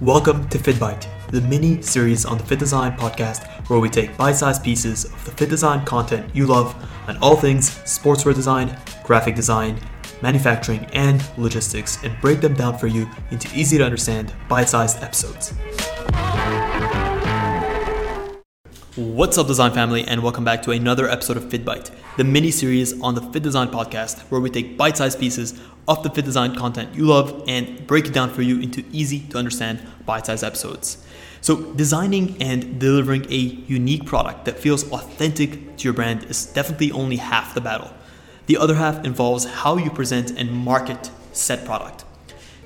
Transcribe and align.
Welcome 0.00 0.48
to 0.50 0.58
FittBite, 0.58 1.08
the 1.32 1.40
mini 1.40 1.82
series 1.82 2.24
on 2.24 2.38
the 2.38 2.44
FittDesign 2.44 2.96
podcast 2.96 3.48
where 3.68 3.80
we 3.80 3.90
take 3.90 4.16
bite 4.16 4.36
sized 4.36 4.62
pieces 4.62 5.06
of 5.06 5.24
the 5.24 5.32
FittDesign 5.32 5.84
content 5.84 6.32
you 6.36 6.46
love 6.46 6.72
on 7.08 7.16
all 7.16 7.34
things 7.34 7.70
sportswear 7.80 8.32
design, 8.32 8.78
graphic 9.02 9.34
design, 9.34 9.76
manufacturing, 10.22 10.84
and 10.92 11.28
logistics 11.36 12.00
and 12.04 12.16
break 12.20 12.40
them 12.40 12.54
down 12.54 12.78
for 12.78 12.86
you 12.86 13.10
into 13.32 13.52
easy 13.58 13.76
to 13.76 13.84
understand 13.84 14.32
bite 14.48 14.68
sized 14.68 15.02
episodes. 15.02 15.52
What's 18.98 19.38
up, 19.38 19.46
design 19.46 19.70
family, 19.70 20.02
and 20.02 20.24
welcome 20.24 20.42
back 20.42 20.60
to 20.62 20.72
another 20.72 21.08
episode 21.08 21.36
of 21.36 21.44
FittBite, 21.44 21.92
the 22.16 22.24
mini 22.24 22.50
series 22.50 23.00
on 23.00 23.14
the 23.14 23.20
FittDesign 23.20 23.70
podcast, 23.70 24.22
where 24.22 24.40
we 24.40 24.50
take 24.50 24.76
bite 24.76 24.96
sized 24.96 25.20
pieces 25.20 25.56
of 25.86 26.02
the 26.02 26.10
FittDesign 26.10 26.56
content 26.56 26.92
you 26.96 27.06
love 27.06 27.44
and 27.46 27.86
break 27.86 28.06
it 28.06 28.12
down 28.12 28.28
for 28.28 28.42
you 28.42 28.58
into 28.58 28.84
easy 28.90 29.20
to 29.28 29.38
understand 29.38 29.80
bite 30.04 30.26
sized 30.26 30.42
episodes. 30.42 31.06
So, 31.40 31.72
designing 31.74 32.42
and 32.42 32.80
delivering 32.80 33.30
a 33.30 33.36
unique 33.36 34.04
product 34.04 34.46
that 34.46 34.58
feels 34.58 34.90
authentic 34.90 35.76
to 35.76 35.84
your 35.84 35.92
brand 35.92 36.24
is 36.24 36.46
definitely 36.46 36.90
only 36.90 37.18
half 37.18 37.54
the 37.54 37.60
battle. 37.60 37.92
The 38.46 38.56
other 38.56 38.74
half 38.74 39.04
involves 39.04 39.44
how 39.44 39.76
you 39.76 39.90
present 39.90 40.32
and 40.32 40.52
market 40.52 41.12
said 41.32 41.64
product. 41.64 42.04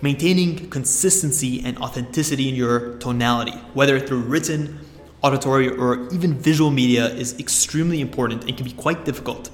Maintaining 0.00 0.70
consistency 0.70 1.62
and 1.62 1.76
authenticity 1.76 2.48
in 2.48 2.54
your 2.54 2.96
tonality, 3.00 3.58
whether 3.74 4.00
through 4.00 4.20
written, 4.20 4.80
auditory, 5.22 5.68
or 5.68 6.08
even 6.12 6.34
visual 6.34 6.70
media 6.70 7.06
is 7.06 7.38
extremely 7.38 8.00
important 8.00 8.44
and 8.44 8.56
can 8.56 8.64
be 8.64 8.72
quite 8.72 9.04
difficult. 9.04 9.50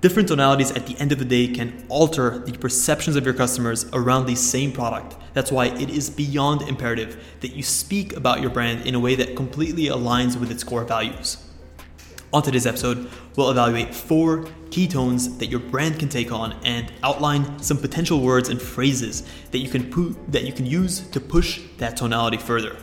Different 0.00 0.28
tonalities 0.28 0.70
at 0.72 0.86
the 0.86 0.98
end 0.98 1.12
of 1.12 1.18
the 1.18 1.24
day 1.24 1.48
can 1.48 1.86
alter 1.88 2.38
the 2.40 2.52
perceptions 2.52 3.16
of 3.16 3.24
your 3.24 3.32
customers 3.32 3.86
around 3.94 4.26
the 4.26 4.34
same 4.34 4.70
product. 4.70 5.16
That's 5.32 5.50
why 5.50 5.66
it 5.66 5.88
is 5.88 6.10
beyond 6.10 6.62
imperative 6.62 7.22
that 7.40 7.56
you 7.56 7.62
speak 7.62 8.14
about 8.14 8.42
your 8.42 8.50
brand 8.50 8.86
in 8.86 8.94
a 8.94 9.00
way 9.00 9.14
that 9.14 9.34
completely 9.34 9.84
aligns 9.84 10.38
with 10.38 10.50
its 10.50 10.62
core 10.62 10.84
values. 10.84 11.38
On 12.34 12.42
today's 12.42 12.66
episode, 12.66 13.08
we'll 13.36 13.50
evaluate 13.50 13.94
four 13.94 14.46
key 14.70 14.88
tones 14.88 15.38
that 15.38 15.46
your 15.46 15.60
brand 15.60 15.98
can 15.98 16.08
take 16.08 16.32
on 16.32 16.52
and 16.64 16.92
outline 17.02 17.62
some 17.62 17.78
potential 17.78 18.20
words 18.20 18.48
and 18.48 18.60
phrases 18.60 19.22
that 19.52 19.58
you 19.58 19.68
can 19.68 19.88
pu- 19.88 20.16
that 20.28 20.44
you 20.44 20.52
can 20.52 20.66
use 20.66 21.00
to 21.12 21.20
push 21.20 21.62
that 21.78 21.96
tonality 21.96 22.36
further. 22.36 22.76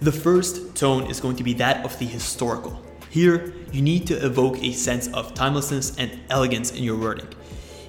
The 0.00 0.12
first 0.12 0.74
tone 0.74 1.10
is 1.10 1.20
going 1.20 1.36
to 1.36 1.44
be 1.44 1.52
that 1.54 1.84
of 1.84 1.98
the 1.98 2.06
historical. 2.06 2.80
Here, 3.10 3.52
you 3.70 3.82
need 3.82 4.06
to 4.06 4.14
evoke 4.24 4.56
a 4.62 4.72
sense 4.72 5.08
of 5.08 5.34
timelessness 5.34 5.94
and 5.98 6.18
elegance 6.30 6.72
in 6.72 6.82
your 6.82 6.96
wording. 6.96 7.28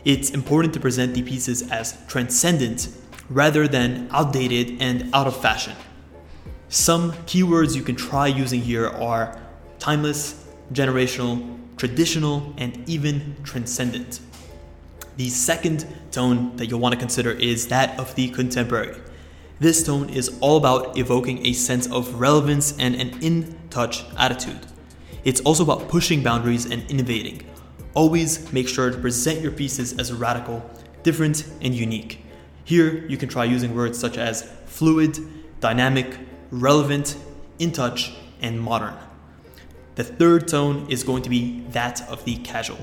It's 0.04 0.32
important 0.32 0.74
to 0.74 0.82
present 0.82 1.14
the 1.14 1.22
pieces 1.22 1.72
as 1.72 1.98
transcendent 2.10 2.90
rather 3.30 3.66
than 3.66 4.10
outdated 4.12 4.82
and 4.82 5.10
out 5.14 5.26
of 5.26 5.40
fashion. 5.40 5.74
Some 6.68 7.14
keywords 7.28 7.78
you 7.78 7.82
can 7.82 7.96
try 7.96 8.28
using 8.28 8.60
here 8.60 8.90
are 8.90 9.40
timeless, 9.80 10.46
generational, 10.74 11.60
traditional, 11.78 12.54
and 12.58 12.90
even 12.90 13.38
transcendent. 13.44 14.20
The 15.16 15.30
second 15.30 15.88
tone 16.12 16.58
that 16.58 16.66
you'll 16.66 16.82
want 16.82 16.92
to 16.92 17.00
consider 17.00 17.32
is 17.32 17.70
that 17.70 17.98
of 17.98 18.14
the 18.16 18.30
contemporary. 18.32 19.00
This 19.62 19.84
tone 19.84 20.10
is 20.10 20.36
all 20.40 20.58
about 20.58 20.98
evoking 20.98 21.46
a 21.46 21.54
sense 21.54 21.86
of 21.86 22.20
relevance 22.20 22.76
and 22.80 22.96
an 22.96 23.22
in 23.22 23.60
touch 23.70 24.04
attitude. 24.18 24.66
It's 25.24 25.40
also 25.42 25.62
about 25.62 25.88
pushing 25.88 26.24
boundaries 26.24 26.66
and 26.66 26.82
innovating. 26.90 27.46
Always 27.94 28.52
make 28.52 28.68
sure 28.68 28.90
to 28.90 28.98
present 28.98 29.42
your 29.42 29.52
pieces 29.52 30.00
as 30.00 30.12
radical, 30.12 30.68
different, 31.04 31.46
and 31.62 31.76
unique. 31.76 32.26
Here, 32.64 33.06
you 33.06 33.18
can 33.18 33.30
try 33.30 33.44
using 33.44 33.76
words 33.76 34.00
such 34.00 34.18
as 34.18 34.52
fluid, 34.66 35.20
dynamic, 35.60 36.18
relevant, 36.50 37.16
in 37.60 37.72
touch, 37.72 38.16
and 38.42 38.60
modern. 38.60 38.96
The 39.94 40.04
third 40.04 40.48
tone 40.48 40.88
is 40.90 41.04
going 41.04 41.22
to 41.22 41.30
be 41.30 41.60
that 41.70 42.02
of 42.10 42.26
the 42.26 42.38
casual. 42.38 42.80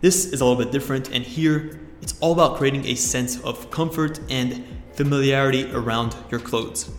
This 0.00 0.24
is 0.32 0.40
a 0.40 0.46
little 0.46 0.62
bit 0.62 0.72
different, 0.72 1.10
and 1.10 1.22
here 1.22 1.78
it's 2.00 2.14
all 2.20 2.32
about 2.32 2.56
creating 2.56 2.86
a 2.86 2.94
sense 2.94 3.38
of 3.42 3.70
comfort 3.70 4.18
and 4.30 4.64
familiarity 4.94 5.70
around 5.72 6.16
your 6.30 6.40
clothes. 6.40 6.90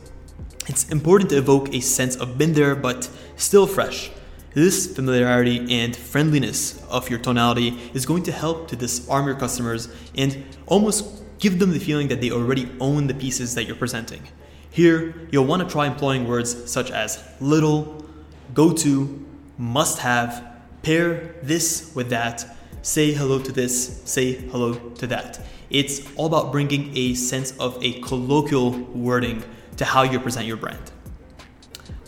It's 0.68 0.88
important 0.92 1.32
to 1.32 1.38
evoke 1.38 1.74
a 1.74 1.80
sense 1.80 2.16
of 2.16 2.38
been 2.38 2.54
there 2.54 2.76
but 2.76 3.10
still 3.38 3.66
fresh. 3.66 4.12
This 4.54 4.96
familiarity 4.96 5.80
and 5.80 5.96
friendliness 5.96 6.80
of 6.90 7.10
your 7.10 7.18
tonality 7.18 7.80
is 7.96 8.06
going 8.06 8.22
to 8.24 8.32
help 8.32 8.68
to 8.68 8.76
disarm 8.76 9.26
your 9.26 9.36
customers 9.36 9.88
and 10.16 10.44
almost 10.68 11.24
give 11.40 11.58
them 11.58 11.72
the 11.72 11.80
feeling 11.80 12.08
that 12.10 12.22
they 12.22 12.30
already 12.30 12.70
own 12.80 13.08
the 13.08 13.16
pieces 13.16 13.56
that 13.56 13.64
you're 13.64 13.76
presenting. 13.76 14.22
Here, 14.70 15.16
you'll 15.32 15.46
want 15.46 15.64
to 15.64 15.68
try 15.68 15.88
employing 15.88 16.28
words 16.28 16.72
such 16.72 16.92
as 16.92 17.24
little, 17.40 18.06
go 18.54 18.74
to, 18.74 19.26
must 19.58 20.00
have, 20.00 20.46
pair 20.84 21.36
this 21.42 21.92
with 21.96 22.10
that, 22.12 22.46
say 22.82 23.12
hello 23.12 23.40
to 23.40 23.52
this, 23.52 24.02
say 24.06 24.34
hello 24.34 24.74
to 24.74 25.08
that. 25.08 25.40
It's 25.70 26.02
all 26.16 26.26
about 26.26 26.52
bringing 26.52 26.96
a 26.98 27.14
sense 27.14 27.58
of 27.58 27.82
a 27.84 28.00
colloquial 28.02 28.72
wording 28.72 29.44
to 29.78 29.86
how 29.86 30.04
you 30.04 30.20
present 30.20 30.46
your 30.48 30.58
brand. 30.58 30.92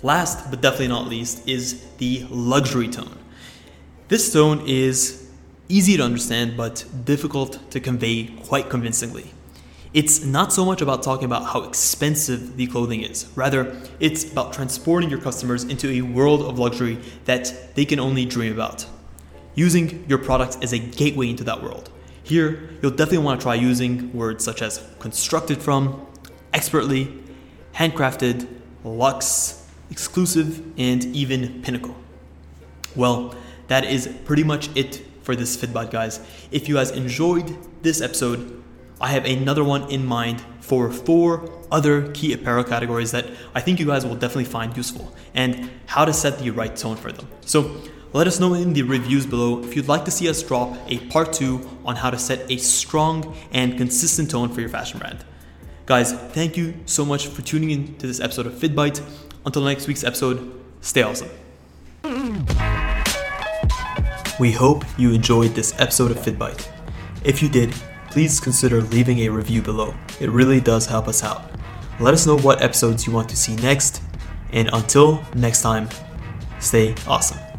Last 0.01 0.49
but 0.49 0.61
definitely 0.61 0.89
not 0.89 1.07
least 1.07 1.47
is 1.47 1.81
the 1.97 2.25
luxury 2.29 2.89
tone. 2.89 3.17
This 4.09 4.33
tone 4.33 4.63
is 4.67 5.29
easy 5.69 5.95
to 5.97 6.03
understand 6.03 6.57
but 6.57 6.85
difficult 7.05 7.71
to 7.71 7.79
convey 7.79 8.25
quite 8.43 8.69
convincingly. 8.69 9.31
It's 9.93 10.25
not 10.25 10.51
so 10.51 10.65
much 10.65 10.81
about 10.81 11.03
talking 11.03 11.25
about 11.25 11.45
how 11.45 11.63
expensive 11.63 12.57
the 12.57 12.65
clothing 12.67 13.03
is. 13.03 13.27
Rather, 13.35 13.79
it's 13.99 14.29
about 14.29 14.51
transporting 14.51 15.09
your 15.09 15.21
customers 15.21 15.63
into 15.63 15.89
a 15.89 16.01
world 16.01 16.41
of 16.41 16.57
luxury 16.57 16.97
that 17.25 17.75
they 17.75 17.85
can 17.85 17.99
only 17.99 18.25
dream 18.25 18.51
about. 18.51 18.87
Using 19.55 20.05
your 20.07 20.17
products 20.17 20.57
as 20.61 20.73
a 20.73 20.79
gateway 20.79 21.29
into 21.29 21.43
that 21.43 21.61
world. 21.61 21.89
Here, 22.23 22.69
you'll 22.81 22.91
definitely 22.91 23.19
want 23.19 23.41
to 23.41 23.43
try 23.43 23.55
using 23.55 24.11
words 24.13 24.43
such 24.43 24.61
as 24.61 24.85
constructed 24.99 25.61
from, 25.61 26.07
expertly, 26.53 27.13
handcrafted, 27.75 28.47
luxe, 28.83 29.67
exclusive, 29.91 30.63
and 30.77 31.03
even 31.15 31.61
pinnacle. 31.61 31.95
Well, 32.95 33.35
that 33.67 33.85
is 33.85 34.07
pretty 34.25 34.43
much 34.43 34.69
it 34.75 35.05
for 35.21 35.35
this 35.35 35.55
FittBite, 35.57 35.91
guys. 35.91 36.19
If 36.51 36.67
you 36.67 36.75
guys 36.75 36.91
enjoyed 36.91 37.57
this 37.81 38.01
episode, 38.01 38.63
I 39.01 39.09
have 39.09 39.25
another 39.25 39.63
one 39.63 39.89
in 39.89 40.05
mind 40.05 40.43
for 40.61 40.91
four 40.91 41.49
other 41.71 42.11
key 42.11 42.33
apparel 42.33 42.63
categories 42.63 43.11
that 43.11 43.25
I 43.53 43.59
think 43.59 43.79
you 43.79 43.85
guys 43.85 44.05
will 44.05 44.15
definitely 44.15 44.45
find 44.45 44.75
useful 44.77 45.13
and 45.33 45.69
how 45.87 46.05
to 46.05 46.13
set 46.13 46.39
the 46.39 46.51
right 46.51 46.75
tone 46.75 46.95
for 46.95 47.11
them. 47.11 47.27
So 47.45 47.81
let 48.13 48.27
us 48.27 48.39
know 48.39 48.53
in 48.53 48.73
the 48.73 48.83
reviews 48.83 49.25
below 49.25 49.63
if 49.63 49.75
you'd 49.75 49.87
like 49.87 50.05
to 50.05 50.11
see 50.11 50.29
us 50.29 50.41
drop 50.43 50.77
a 50.87 50.99
part 51.07 51.33
two 51.33 51.67
on 51.83 51.95
how 51.95 52.11
to 52.11 52.17
set 52.17 52.49
a 52.49 52.57
strong 52.57 53.35
and 53.51 53.75
consistent 53.77 54.29
tone 54.29 54.49
for 54.49 54.61
your 54.61 54.69
fashion 54.69 54.99
brand. 54.99 55.25
Guys, 55.87 56.13
thank 56.13 56.55
you 56.55 56.75
so 56.85 57.03
much 57.03 57.27
for 57.27 57.41
tuning 57.41 57.71
in 57.71 57.97
to 57.97 58.07
this 58.07 58.19
episode 58.19 58.45
of 58.45 58.53
FittBite. 58.53 59.01
Until 59.45 59.63
next 59.63 59.87
week's 59.87 60.03
episode, 60.03 60.63
stay 60.81 61.01
awesome. 61.01 61.29
We 64.39 64.51
hope 64.51 64.85
you 64.97 65.11
enjoyed 65.11 65.55
this 65.55 65.73
episode 65.79 66.11
of 66.11 66.17
FittBite. 66.17 66.67
If 67.23 67.41
you 67.41 67.49
did, 67.49 67.73
please 68.11 68.39
consider 68.39 68.81
leaving 68.81 69.19
a 69.19 69.29
review 69.29 69.61
below. 69.61 69.93
It 70.19 70.29
really 70.29 70.61
does 70.61 70.85
help 70.85 71.07
us 71.07 71.23
out. 71.23 71.49
Let 71.99 72.13
us 72.13 72.25
know 72.25 72.37
what 72.37 72.61
episodes 72.61 73.05
you 73.07 73.13
want 73.13 73.29
to 73.29 73.35
see 73.35 73.55
next, 73.57 74.01
and 74.51 74.69
until 74.73 75.23
next 75.35 75.61
time, 75.61 75.89
stay 76.59 76.95
awesome. 77.07 77.52